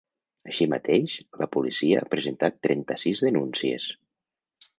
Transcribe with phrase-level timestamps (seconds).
[0.51, 3.87] Així mateix, la policia ha presentat trenta-sis denúncies.